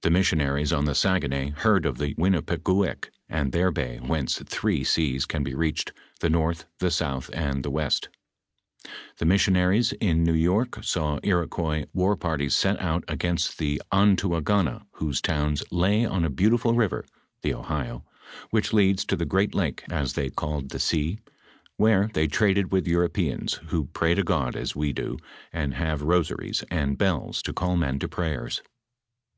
[0.00, 4.80] The miBsiomiries on the Sn<;uonay heord of the Win nipegouek, nnd their bay hence tlneo
[4.80, 8.08] icas could he readied, the north, tlie eouth, and the west
[8.62, 8.88] * Tlie
[9.26, 15.20] ini8§ionarie» in ^New York saw Iroquois war parties set out against the Ontoo gannha whose
[15.20, 17.04] towns" lay on a beautiful river
[17.44, 18.06] [Ohio],
[18.48, 21.18] which leads to the great lake as they called the sea,
[21.78, 25.18] whore they traded with Europeans, who pray to God as we do,
[25.52, 28.62] and have rosaries and bells to call men to prayers."